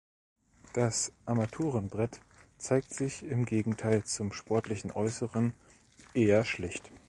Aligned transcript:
Das 0.73 1.11
Armaturenbrett 1.27 2.21
zeigt 2.57 2.91
sich 2.91 3.21
im 3.21 3.45
Gegenteil 3.45 4.03
zum 4.03 4.33
sportlichen 4.33 4.89
Äußeren 4.89 5.53
eher 6.15 6.43
schlicht. 6.43 6.89